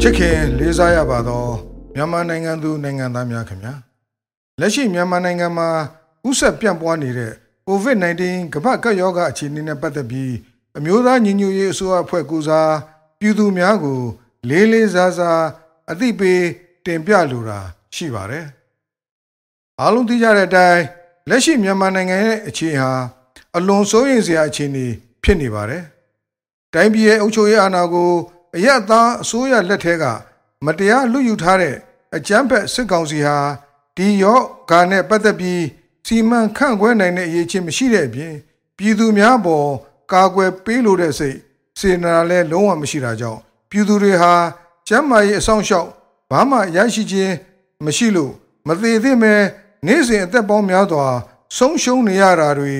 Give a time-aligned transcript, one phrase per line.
[0.00, 1.46] ချစ်ခင်လေးစားရပါသော
[1.94, 3.74] မြန်မာနိုင်ငံသူနိုင်ငံသားများခင်ဗျာ
[4.60, 5.68] လက်ရှိမြန်မာနိုင်ငံမှာ
[6.28, 7.32] ဥဆက်ပြန့်ပွားနေတဲ့
[7.68, 8.22] COVID-19
[8.54, 10.32] ကမ္ဘာ့ကပ်ရောဂါအခြေအနေနဲ့ပတ်သက်ပြီး
[10.78, 12.72] အမျိုးသားညီညွတ်ရေးအစိုးရအဖွဲ့ကူစား
[13.20, 14.00] ပြည်သူများကို
[14.48, 15.42] လေးလေးစားစား
[15.90, 16.42] အသိပေး
[16.84, 17.58] တင်ပြလိုတာ
[17.94, 18.46] ရှိပါတယ်
[19.80, 20.82] အားလုံးသိကြတဲ့အတိုင်း
[21.28, 22.90] လက်ရှိမြန်မာနိုင်ငံရဲ့အခြေဟာ
[23.56, 24.86] အလွန်စိုးရိမ်စရာအခြေအနေ
[25.22, 25.84] ဖြစ်နေပါတယ်
[26.74, 28.12] တိုင်းပြည်ရဲ့အုပ်ချုပ်ရေးအာဏာကို
[28.56, 30.04] အယက်သားအစိုးရလက်ထက်က
[30.64, 31.76] မတရားလူယူထားတဲ့
[32.16, 33.38] အကြမ်းဖက်စစ်ကောင်စီဟာ
[33.96, 35.62] ဒီရောဂါနဲ့ပတ်သက်ပြီး
[36.06, 38.34] စီမံခန့်ခွဲနိုင်တဲ့အရေးချင်းမရှိတဲ့အပြင်
[38.76, 39.68] ပြည်သူများပေါ်
[40.12, 41.36] ကာကွယ်ပေးလိုတဲ့စိတ်
[41.78, 43.40] စေနာလည်းလုံးဝမရှိတာကြောင့်
[43.70, 44.32] ပြည်သူတွေဟာ
[44.88, 45.88] ကျမ်းမာရေးအဆောင်ရှောက်
[46.30, 47.34] ဘာမှရရှိခြင်း
[47.84, 48.32] မရှိလို့
[48.66, 49.42] မသေးသေးမဲ့
[49.86, 51.06] နေ့စဉ်အသက်ပေါင်းများစွာ
[51.56, 52.74] ဆုံးရှုံးနေရတာတွေ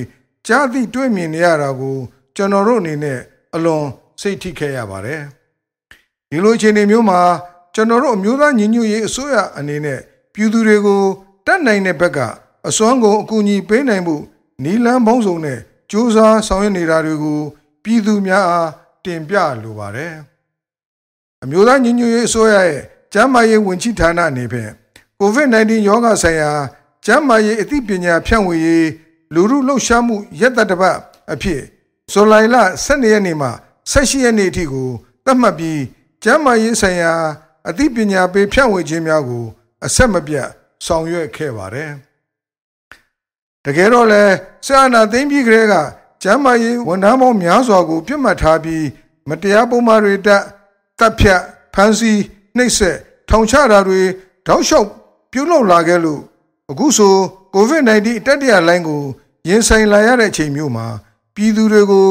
[0.46, 1.96] ကြားသိတွေ့မြင်နေရတာကို
[2.36, 3.20] ကျွန်တော်တို့အနေနဲ့
[3.54, 3.84] အလွန်
[4.20, 5.22] စိတ်ထိခဲ့ရပါတယ်
[6.30, 7.20] ဒီလိုအခြေအနေမျိုးမှာ
[7.74, 10.00] ကျွန်တော်တို့အမျိုးသားညီညွတ်ရေးအစိုးရအနေနဲ့
[10.34, 11.02] ပြည်သူတွေကို
[11.46, 12.18] တတ်နိုင်တဲ့ဘက်က
[12.68, 14.16] အစွမ်းကုန်အကူအညီပေးနိုင်မှု
[14.64, 17.40] နီလန်းပေါင်းစုံနဲ့စ조사ဆောင်ရွက်နေတာတွေကို
[17.82, 18.70] ပြည်သူများအား
[19.04, 20.14] တင်ပြလိုပါတယ်
[21.44, 24.72] အမျိုးသားညီညွတ်ရေးအစိုးရရဲ့ကျန်းမာရေးဝန်ကြီးဌာနအနေဖြင့်
[25.20, 26.50] COVID-19 ရောဂါဆိုင်ရာ
[27.04, 28.88] ကျန်းမာရေးအသိပညာဖြန့်ဝေရေး
[29.34, 30.96] လူမှုလှုပ်ရှားမှုရက်သက်တပတ်
[31.32, 31.60] အဖြစ်
[32.12, 33.48] ဇူလိုင်လ12ရက်နေ့မှ
[33.90, 34.90] 18ရက်နေ့အထိကို
[35.24, 35.80] သတ်မှတ်ပြီး
[36.22, 37.12] ကျန်းမာရေးဆိုင်ရာ
[37.68, 39.44] အသိပညာပေးဖြန့်ဝေခြင်းများကို
[39.84, 40.48] အဆက်မပြတ်
[40.86, 41.92] ဆောင်ရွက်ခဲ့ပါတယ်။
[43.64, 44.22] တကယ်တော့လဲ
[44.64, 45.74] ဆရာနာသိမ့်ပြီးကလေးက
[46.22, 48.84] ကျမ်းမာရေးဝန်ထမ်းပေါင်းများစွာကိုပြစ်မှတ်ထားပြီး
[49.28, 50.42] မတရားပုံမှားတွေတက်
[50.98, 51.40] တပ်ဖြတ်
[51.74, 52.20] ဖမ်းဆီး
[52.56, 52.96] နှိပ်စက်
[53.28, 54.00] ထောင်ချတာတွေ
[54.46, 54.88] တောက်လျှောက်
[55.32, 56.20] ပြုလုပ်လာခဲ့လို့
[56.70, 57.14] အခုဆို
[57.54, 59.02] COVID-19 တက်တရလိုင်းကို
[59.48, 60.86] ရင်ဆိုင်လာရတဲ့အချိန်မျိုးမှာ
[61.34, 62.08] ပြည်သူတွေကို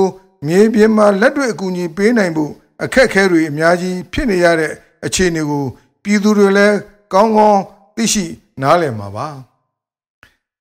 [0.47, 2.51] မြေပြင်မှာလက်တွေ့အကူအညီပေးနိုင်ဖို့
[2.83, 4.71] အခက်အခဲတွေအများကြီးဖြစ်နေရတဲ့
[5.05, 5.65] အခြေအနေကို
[6.03, 6.77] ပြည်သူတွေလည်း
[7.13, 7.61] ကောင်းကောင်း
[7.95, 8.25] သိရှိ
[8.61, 9.27] နားလည်မှာပါ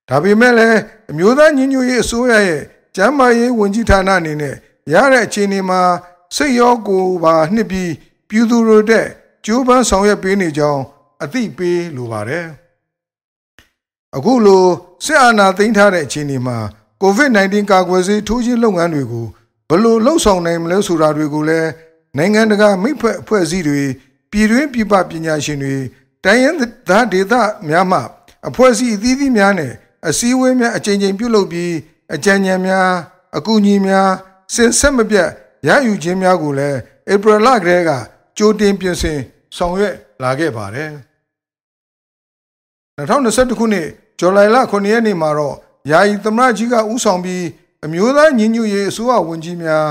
[0.09, 0.79] ဒါပေမဲ့လည်း
[1.11, 2.61] အမျိုးသားညီညွတ်ရေးအစိုးရရဲ့
[2.95, 4.55] ကျန်းမာရေးဝန်ကြီးဌာနအနေနဲ့
[4.93, 5.81] ရတဲ့အခြေအနေမှာ
[6.35, 7.91] စိတ်ရောကိုယ်ပါနှစ်ပြီး
[8.33, 9.05] ပြည်သူတွေတဲ့
[9.45, 10.81] ကြိုးပမ်းဆောင်ရွက်ပေးနေကြောင်း
[11.23, 12.47] အသိပေးလိုပါတယ်
[14.15, 14.63] အခုလို
[15.05, 16.57] စစ်အာဏာသိမ်းထားတဲ့အခြေအနေမှာ
[17.03, 19.25] COVID-19 ကာကွယ်ဆေးထိုးခြင်းလုပ်ငန်းတွေကို
[19.69, 21.69] ဘယ်လိုလှုပ်ဆောင်နိုင်မလဲဆိုတာတွေကိုလည်း
[22.17, 23.81] နိုင်ငံတကာမိဖက်အဖွဲ့အစည်းတွေ
[24.31, 25.75] ပြည်တွင်းပြည်ပပညာရှင်တွေ
[26.23, 26.57] တိုင်းရင်း
[26.89, 27.33] သားဒေသ
[27.67, 27.99] များမှ
[28.47, 29.73] အဖွဲ့အစည်းအသီးသီးများနဲ့
[30.07, 31.73] အစည်းအဝေးများအကြိမ်ကြိမ်ပြုလုပ်ပြီး
[32.13, 32.89] အကြံဉာဏ်များ
[33.37, 34.09] အကူအညီများ
[34.55, 35.29] စင်ဆက်မပြတ်
[35.67, 36.77] ရယူခြင်းများကိုလည်း
[37.11, 37.91] ဧပြီလကတည်းက
[38.37, 39.19] ကြိုတင်ပြင်ဆင်
[39.57, 40.91] ဆောင်ရွက်လာခဲ့ပါတယ်
[42.97, 43.87] 2021ခုနှစ်
[44.19, 45.55] ဇူလိုင်လ9ရက်နေ့မှာတော့
[45.91, 47.45] ယာယီသမရကြီးကဦးဆောင်ပြီး
[47.85, 49.87] အမျိုးသားညီညွတ်ရေးအစိုးရဝန်ကြီးများ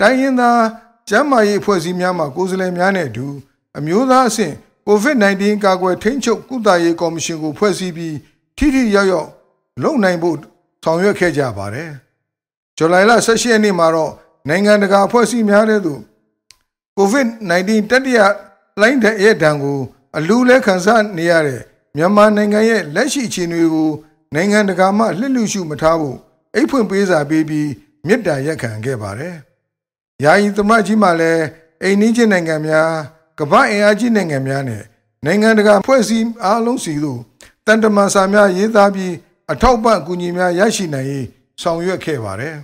[0.00, 0.62] တိုင်းရင်းသား
[1.08, 3.26] ကျန်းမာရေးအဖွဲ့အစည်းများမှကိုယ်စားလှယ်များနဲ့အတူ
[3.78, 4.54] အမျိုးသားအဆင့်
[4.88, 8.16] COVID-19 ကာကွယ်ထိန်းချုပ်ကုသရေးကော်မရှင်ကိုဖွဲ့စည်းပြီး
[8.56, 9.28] ထိထိရောက်ရောက်
[9.82, 10.36] လုပ်နိုင်ဖို့
[10.84, 11.90] ဆောင်ရွက်ခဲ့ကြပါတယ်။
[12.76, 14.12] ဇူလိုင်လ18ရက်နေ့မှာတော့
[14.48, 15.94] နိုင်ငံတကာအဖွဲ့အစည်းများတဲ့သူ
[16.98, 18.20] COVID-19 တတိယ
[18.80, 19.80] လိုင်းတဲ့ရဲ့ဒဏ်ကို
[20.16, 21.60] အလူလဲခံစားနေရတဲ့
[21.96, 23.90] မြန်မာနိုင်ငံရဲ့လက်ရှိအခြေအနေကို
[24.34, 26.18] နိုင်ငံတကာမှလှစ်လူရှုမထားဖို့
[26.54, 27.70] အိတ်ဖွင့်ပေးစာပေးပြီး
[28.06, 29.36] မြစ်တာရက်ခံခဲ့ပါတယ်။
[30.24, 31.44] ယာယီသမကြီးမှလည်း
[31.82, 32.90] အိန္ဒိချင်းနိုင်ငံများ
[33.38, 34.82] ကမ္ဘာအင်အားကြီးနိုင်ငံများနဲ့
[35.24, 37.20] နိုင်ငံတကာဖွဲ့စည်းအားလုံးစီတို့
[37.66, 39.12] တန်တမာစာများရေးသားပြီး
[39.52, 41.26] အထောက်ပံ့အကူအညီများရရှိနိုင်ရေး
[41.62, 42.56] ဆောင်ရွက်ခဲ့ပါတယ်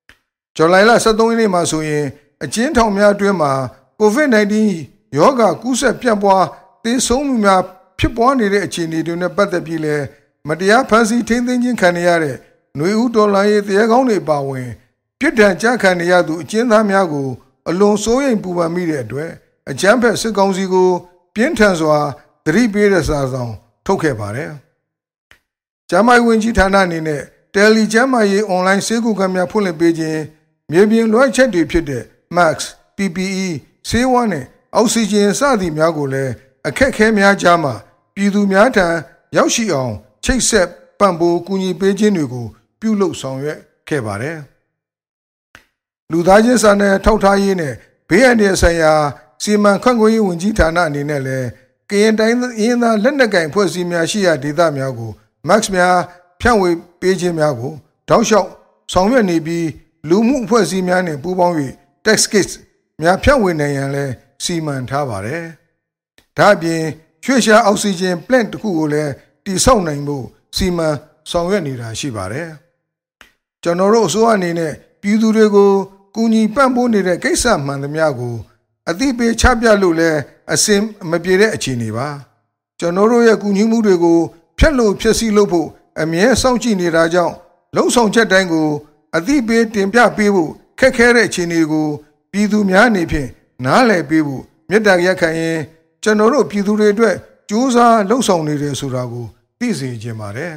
[0.56, 2.04] ။ဇူလိုင်လ23ရက်နေ့မှာဆိုရင်
[2.42, 3.52] အကျဉ်းထောင်များအတွင်းမှာ
[4.00, 4.54] COVID-19
[5.16, 6.44] ရောဂါကူးစက်ပြန့်ပွား
[6.84, 7.60] သေဆုံးမှုများ
[7.98, 9.96] ဖြစ်ပွားနေတဲ့အခြေအနေတွေနဲ့ပတ်သက်ပြီးလဲ
[10.48, 12.36] မတရားဖန်ဆီးထိန်းသိမ်းခြင်းခံရတဲ့
[12.76, 14.68] ຫນွေဦးတော်လှန်ရေးတရားကောင်းတွေပါဝင်
[15.18, 17.28] ပြစ်ဒဏ်ကြခံရသူအကျဉ်းသားများကို
[17.68, 19.30] အလွန်စိုးရိမ်ပူပန်မိတဲ့အတွက်
[19.70, 20.88] အကြမ်းဖက်စစ်ကောင်စီကို
[21.34, 21.98] ပြင်းထန်စွာ
[22.44, 23.52] သတိပေးတဲ့စာဆောင်
[23.86, 24.50] ထုတ်ခဲ့ပါတယ်။
[25.90, 27.22] ကျမ်းမာရေးဝန်ကြီးဌာနအနေနဲ့
[27.54, 30.20] တယ်လီကျမ်းမာရေးအွန်လိုင်းဆေးကုခန်းများဖွင့်လှစ်ပေးခြင်း
[30.70, 32.04] မြေပြင်လွှဲချက်တွေဖြစ်တဲ့
[32.36, 32.56] Max,
[32.96, 33.48] PPE,
[33.88, 34.44] ဆေးဝါးနဲ့
[34.74, 36.32] အောက်ဆီဂျင်စသည်များကိုလည်း
[36.66, 37.74] အခက်အခဲများကြားမှာ
[38.14, 38.86] ပြည်သူများထံ
[39.36, 39.92] ရောက်ရှိအောင်
[40.24, 42.46] ချိတ်ဆက်ပံ့ပိုးကူညီပေးခြင်းတွေကို
[42.80, 43.58] ပြုလုပ်ဆောင်ရွက်
[43.88, 44.38] ခဲ့ပါတယ်။
[46.10, 47.74] လူသားချင်းစာနယ်ထောက်ထားရေးနဲ့
[48.08, 48.92] ဘေးအန္တရာယ်ဆိုင်ရာ
[49.42, 51.48] စီမံခန့်ခွဲရေးဝန်ကြီးဌာနအနေနဲ့လည်း
[51.90, 55.10] ကရင်တိုင်းရင်းသားလက်နက်ကင်ဖွဲ့စည်းများရှိရာဒေသများကို
[55.48, 55.96] Max များ
[56.40, 56.70] ဖြန့်ဝေ
[57.00, 57.72] ပေးခြင်းများကို
[58.08, 58.48] တောက်လျှောက်
[58.92, 59.66] ဆောင်ရွက်နေပြီး
[60.08, 61.56] လူမှုအဖွဲ့အစည်းများနဲ့ပူးပေါင်း၍
[62.04, 62.52] tax kits
[63.00, 64.12] များဖြန့်ဝေနိုင်ရန်လည်း
[64.44, 65.44] စီမံထားပါတယ်
[66.36, 66.82] ဒါအပြင်
[67.24, 69.12] ရွှေရှားအောက်ဆီဂျင် plant တစ်ခုကိုလည်း
[69.44, 70.24] တည်ဆောက်နိုင်ဖို့
[70.56, 70.88] စီမံ
[71.30, 72.48] ဆောင်ရွက်နေတာရှိပါတယ်
[73.62, 74.72] ကျွန်တော်တို့အစိုးရအနေနဲ့
[75.02, 75.70] ပြည်သူတွေကို
[76.14, 78.34] ကူညီပံ့ပိုးနေတဲ့ကိစ္စမှန်သမျှကို
[78.90, 80.10] အသိပေးချပြလို့လဲ
[80.52, 80.80] အစင်
[81.10, 82.08] မပြေတဲ့အခြေအနေပါ
[82.80, 84.18] ကျွန်တော်တို့ရဲ့ကူညီမှုတွေကို
[84.58, 85.68] ဖျက်လို့ဖျက်ဆီးလို့ဖို့
[86.00, 87.34] အမြဲစောင့်ကြည့်နေတာကြောင့်
[87.76, 88.68] လုံဆောင်ချက်တိုင်းကို
[89.16, 90.54] အသိပေးတင်ပြပေးဖို့ခ
[90.86, 91.86] က်ခဲတဲ့အခြေအနေကို
[92.32, 93.28] ပြည်သူများအနေဖြင့်
[93.64, 95.58] နားလည်ပေးဖို့မေတ္တာရက်ခံရင်
[96.02, 97.16] ကျွန်တော်တို့ပြည်သူတွေအတွက်
[97.50, 99.26] ကြိုးစားလှုံ့ဆော်နေတယ်ဆိုတာကို
[99.58, 100.54] သိစေချင်ပါတယ်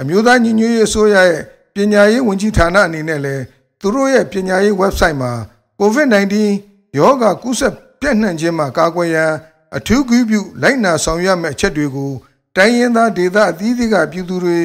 [0.00, 1.42] အမျိုးသားညီညွတ်ရေးအစိုးရရဲ့
[1.74, 3.44] ပညာရေးဝန်ကြီးဌာနအနေနဲ့လည်း
[3.80, 5.32] သူတို့ရဲ့ပညာရေး website မှာ
[5.80, 6.34] COVID-19
[6.98, 9.32] ရောဂါကူးစက်ပြန့်နှံ့ခြင်းမှာကာကွယ်ရန်
[9.76, 12.12] အထူးဂရုပြုလိုက်နာဆောင်ရွက်မယ့်အချက်တွေကို
[12.56, 14.58] တိုင်းရင်းသားဒေသအသီးသီးကပြည်သူတွေ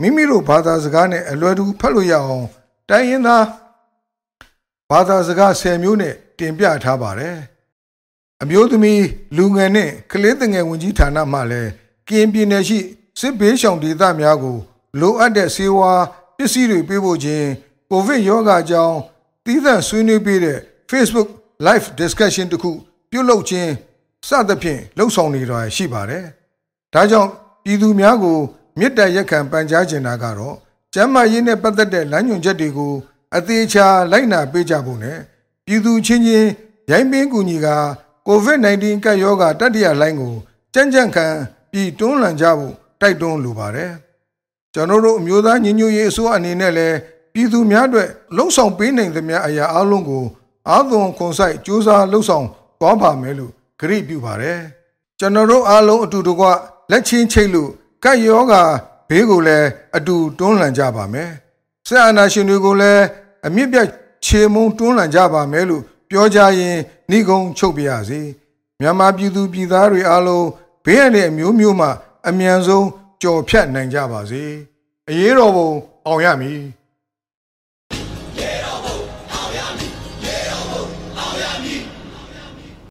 [0.00, 2.46] မိမိတို့ဘာသာစကားနဲ့အလွယ်တကူဖတ်လို့ရအောင်
[2.88, 3.44] တိုင်းရင်းသား
[4.92, 7.36] ဘာသာစကား10မျိုးနဲ့တင်ပြထားပါတယ်
[8.42, 9.04] အမျိုးသမီး
[9.36, 11.70] လူငယ်နဲ့ကလေးငယ်ဝန်ကြီးဌာနမှလည်း
[12.08, 12.78] ကရင်ပြည်နယ်ရှိ
[13.20, 14.58] စစ်ဘေးရှောင်ဒေသများကို
[15.00, 16.04] လိုအပ်တဲ့ဆေးဝါး
[16.36, 17.46] ပစ္စည်းတွေပေးဖို့ခြင်း
[17.90, 18.96] ကိုဗစ်ရောဂါကြောင့်
[19.44, 20.58] တည်သန့်ဆွေးနွေးပေးတဲ့
[20.90, 21.28] Facebook
[21.66, 22.70] live discussion တခု
[23.10, 23.70] ပြုလုပ်ခြင်း
[24.28, 26.24] စသဖြင့်လှုပ်ဆောင်နေတာရှိပါတယ်။
[26.94, 27.30] ဒါကြောင့်
[27.64, 28.38] ပြည်သူများကို
[28.78, 30.56] မေတ္တာရက်ခံပန်ကြားခြင်းတာကတော့
[30.94, 32.92] ကျမ်းမာရေးနဲ့ပတ်သက်တဲ့လမ်းညွှန်ချက်တွေကို
[33.36, 35.18] အသေးချာလိုက်နာပေးကြဖို့နဲ့
[35.66, 36.48] ပြည်သူချင်းချင်း
[36.90, 37.68] ရိုင်းပင်းကူညီက
[38.28, 40.34] COVID-19 ကပ်ရောဂါတတိယလှိုင်းကို
[40.74, 41.26] ကြံ့ကြံ့ခံ
[41.70, 43.92] ပြီးတွန်းလှန်ကြဖို့တိုက်တွန်းလိုပါတယ်။
[44.74, 46.96] ကျွန်တော်တို့အမျိုးသားညီညွတ်ရေးအစိုးရအနေနဲ့လည်း
[47.32, 50.24] ပြည်သူများအတွက်လှုံ့ဆော်ပေးနိုင်သမျှအရာအလုံးကို
[50.68, 52.46] အာသွန်ခွန်ဆိုင်စူးစမ်းလှုံ့ဆော်
[52.80, 54.60] သွားပါမယ်လို့ဂရိပြုပါတယ်
[55.18, 56.46] ကျွန်တော်တို့အားလုံးအတူတကွ
[56.90, 57.70] လက်ချင်းချိတ်လို့
[58.04, 58.62] ကတ်ယောဂါ
[59.08, 61.30] ဘေးကိုလည်းအတူတွန်းလှန်ကြပါမယ်
[61.88, 63.02] ဆက်အာနာရှင်တွေကိုလည်း
[63.46, 63.88] အမြင့်ပြတ်
[64.24, 66.76] ခြေမုံတွန်းလှန်ကြပါမယ်လို့ပြောကြရင်
[67.10, 68.20] ဏိကုံချုပ်ပြရစေ
[68.80, 70.46] မြန်မာပြည်သူပြည်သားတွေအားလုံး
[70.84, 71.88] ဘေးရတဲ့အမျိုးမျိုးမှ
[72.28, 72.86] အမြန်ဆုံး
[73.22, 74.44] ကြော်ဖြတ်နိုင်ကြပါစေ
[75.08, 75.68] အရေးတော်ပုံ
[76.06, 76.60] အောင်ရမည်